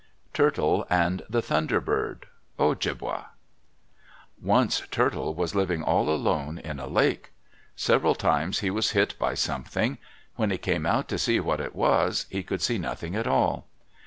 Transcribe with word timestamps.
TURTLE 0.33 0.87
AND 0.89 1.21
THE 1.29 1.43
THUNDER 1.43 1.79
BIRD 1.79 2.25
Ojibwa 2.57 3.27
Once 4.41 4.81
Turtle 4.89 5.35
was 5.35 5.53
living 5.53 5.83
all 5.83 6.09
alone 6.09 6.57
in 6.57 6.79
a 6.79 6.87
lake. 6.87 7.29
Several 7.75 8.15
times 8.15 8.61
he 8.61 8.71
was 8.71 8.93
hit 8.97 9.13
by 9.19 9.35
something. 9.35 9.99
When 10.37 10.49
he 10.49 10.57
came 10.57 10.87
out 10.87 11.07
to 11.09 11.19
see 11.19 11.39
what 11.39 11.61
it 11.61 11.75
was, 11.75 12.25
he 12.31 12.41
could 12.41 12.63
see 12.63 12.79
nothing 12.79 13.15
at 13.15 13.27
all. 13.27 13.67